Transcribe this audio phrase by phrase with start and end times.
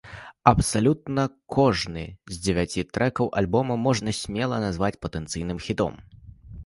[0.51, 1.25] Абсалютна
[1.55, 2.05] кожны
[2.35, 5.93] з дзевяці трэкаў альбома можна смела назваць патэнцыйным хітом.